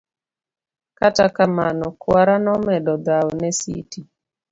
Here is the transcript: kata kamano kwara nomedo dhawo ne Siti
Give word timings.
kata 0.97 1.25
kamano 1.35 1.87
kwara 2.01 2.35
nomedo 2.45 2.93
dhawo 3.05 3.31
ne 3.39 3.51
Siti 3.59 4.01